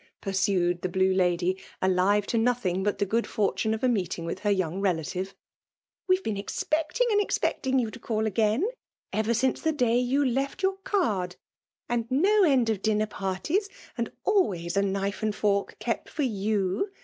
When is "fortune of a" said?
3.27-3.87